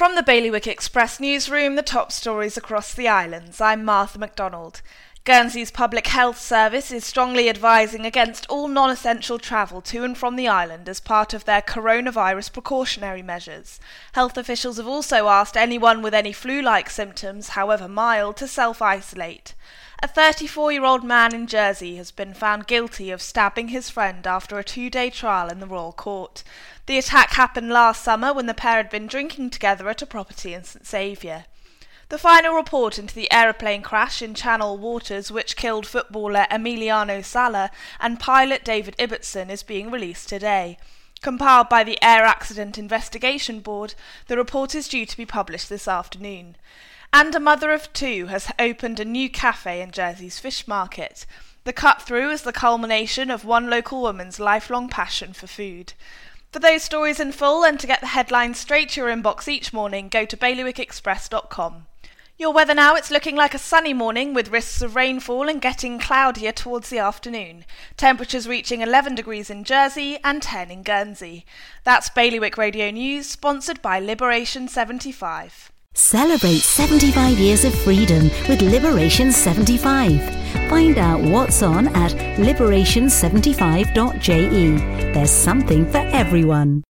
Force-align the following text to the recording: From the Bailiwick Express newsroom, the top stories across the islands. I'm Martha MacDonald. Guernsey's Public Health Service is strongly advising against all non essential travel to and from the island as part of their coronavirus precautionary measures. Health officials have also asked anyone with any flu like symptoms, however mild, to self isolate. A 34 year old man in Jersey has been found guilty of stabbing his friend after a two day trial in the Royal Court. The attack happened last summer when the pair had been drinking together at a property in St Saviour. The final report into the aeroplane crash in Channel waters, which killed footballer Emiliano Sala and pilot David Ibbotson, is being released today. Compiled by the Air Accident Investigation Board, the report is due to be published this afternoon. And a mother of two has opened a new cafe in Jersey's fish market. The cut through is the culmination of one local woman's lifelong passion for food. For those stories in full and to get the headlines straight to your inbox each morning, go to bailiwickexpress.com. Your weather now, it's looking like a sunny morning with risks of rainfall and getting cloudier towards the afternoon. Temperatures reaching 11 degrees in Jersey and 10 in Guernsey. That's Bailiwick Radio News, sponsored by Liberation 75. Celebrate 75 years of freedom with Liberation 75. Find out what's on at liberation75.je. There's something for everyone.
From 0.00 0.14
the 0.14 0.22
Bailiwick 0.22 0.66
Express 0.66 1.20
newsroom, 1.20 1.74
the 1.74 1.82
top 1.82 2.10
stories 2.10 2.56
across 2.56 2.94
the 2.94 3.06
islands. 3.06 3.60
I'm 3.60 3.84
Martha 3.84 4.18
MacDonald. 4.18 4.80
Guernsey's 5.24 5.70
Public 5.70 6.06
Health 6.06 6.38
Service 6.40 6.90
is 6.90 7.04
strongly 7.04 7.50
advising 7.50 8.06
against 8.06 8.46
all 8.48 8.66
non 8.66 8.88
essential 8.88 9.38
travel 9.38 9.82
to 9.82 10.02
and 10.02 10.16
from 10.16 10.36
the 10.36 10.48
island 10.48 10.88
as 10.88 11.00
part 11.00 11.34
of 11.34 11.44
their 11.44 11.60
coronavirus 11.60 12.50
precautionary 12.50 13.20
measures. 13.20 13.78
Health 14.12 14.38
officials 14.38 14.78
have 14.78 14.88
also 14.88 15.28
asked 15.28 15.54
anyone 15.54 16.00
with 16.00 16.14
any 16.14 16.32
flu 16.32 16.62
like 16.62 16.88
symptoms, 16.88 17.50
however 17.50 17.86
mild, 17.86 18.38
to 18.38 18.48
self 18.48 18.80
isolate. 18.80 19.54
A 20.02 20.08
34 20.08 20.72
year 20.72 20.84
old 20.84 21.04
man 21.04 21.34
in 21.34 21.46
Jersey 21.46 21.96
has 21.96 22.10
been 22.10 22.32
found 22.32 22.66
guilty 22.66 23.10
of 23.10 23.20
stabbing 23.20 23.68
his 23.68 23.90
friend 23.90 24.26
after 24.26 24.58
a 24.58 24.64
two 24.64 24.88
day 24.88 25.10
trial 25.10 25.50
in 25.50 25.60
the 25.60 25.66
Royal 25.66 25.92
Court. 25.92 26.42
The 26.86 26.96
attack 26.96 27.34
happened 27.34 27.68
last 27.68 28.02
summer 28.02 28.32
when 28.32 28.46
the 28.46 28.54
pair 28.54 28.78
had 28.78 28.88
been 28.88 29.06
drinking 29.06 29.50
together 29.50 29.90
at 29.90 30.00
a 30.00 30.06
property 30.06 30.54
in 30.54 30.64
St 30.64 30.86
Saviour. 30.86 31.44
The 32.08 32.16
final 32.16 32.54
report 32.54 32.98
into 32.98 33.14
the 33.14 33.30
aeroplane 33.30 33.82
crash 33.82 34.22
in 34.22 34.34
Channel 34.34 34.78
waters, 34.78 35.30
which 35.30 35.54
killed 35.54 35.86
footballer 35.86 36.46
Emiliano 36.50 37.22
Sala 37.22 37.70
and 38.00 38.18
pilot 38.18 38.64
David 38.64 38.96
Ibbotson, 38.98 39.50
is 39.50 39.62
being 39.62 39.90
released 39.90 40.30
today. 40.30 40.78
Compiled 41.20 41.68
by 41.68 41.84
the 41.84 42.02
Air 42.02 42.24
Accident 42.24 42.78
Investigation 42.78 43.60
Board, 43.60 43.92
the 44.28 44.38
report 44.38 44.74
is 44.74 44.88
due 44.88 45.04
to 45.04 45.16
be 45.18 45.26
published 45.26 45.68
this 45.68 45.86
afternoon. 45.86 46.56
And 47.12 47.34
a 47.34 47.40
mother 47.40 47.72
of 47.72 47.92
two 47.92 48.26
has 48.26 48.52
opened 48.58 49.00
a 49.00 49.04
new 49.04 49.28
cafe 49.28 49.82
in 49.82 49.90
Jersey's 49.90 50.38
fish 50.38 50.68
market. 50.68 51.26
The 51.64 51.72
cut 51.72 52.02
through 52.02 52.30
is 52.30 52.42
the 52.42 52.52
culmination 52.52 53.30
of 53.30 53.44
one 53.44 53.68
local 53.68 54.00
woman's 54.00 54.38
lifelong 54.38 54.88
passion 54.88 55.32
for 55.32 55.48
food. 55.48 55.92
For 56.52 56.60
those 56.60 56.82
stories 56.82 57.20
in 57.20 57.32
full 57.32 57.64
and 57.64 57.78
to 57.80 57.86
get 57.86 58.00
the 58.00 58.06
headlines 58.08 58.58
straight 58.58 58.90
to 58.90 59.00
your 59.00 59.10
inbox 59.10 59.48
each 59.48 59.72
morning, 59.72 60.08
go 60.08 60.24
to 60.24 60.36
bailiwickexpress.com. 60.36 61.86
Your 62.38 62.52
weather 62.52 62.74
now, 62.74 62.94
it's 62.94 63.10
looking 63.10 63.36
like 63.36 63.54
a 63.54 63.58
sunny 63.58 63.92
morning 63.92 64.32
with 64.32 64.48
risks 64.48 64.80
of 64.80 64.94
rainfall 64.94 65.48
and 65.48 65.60
getting 65.60 65.98
cloudier 65.98 66.52
towards 66.52 66.90
the 66.90 66.98
afternoon. 66.98 67.66
Temperatures 67.96 68.48
reaching 68.48 68.80
11 68.80 69.16
degrees 69.16 69.50
in 69.50 69.64
Jersey 69.64 70.18
and 70.24 70.40
10 70.40 70.70
in 70.70 70.82
Guernsey. 70.82 71.44
That's 71.84 72.08
Bailiwick 72.08 72.56
Radio 72.56 72.90
News, 72.90 73.26
sponsored 73.26 73.82
by 73.82 73.98
Liberation 73.98 74.68
75. 74.68 75.70
Celebrate 75.94 76.60
75 76.60 77.38
years 77.38 77.64
of 77.64 77.74
freedom 77.74 78.30
with 78.48 78.62
Liberation 78.62 79.32
75. 79.32 80.20
Find 80.70 80.98
out 80.98 81.20
what's 81.20 81.64
on 81.64 81.88
at 81.88 82.12
liberation75.je. 82.38 85.12
There's 85.12 85.30
something 85.32 85.84
for 85.90 85.98
everyone. 85.98 86.78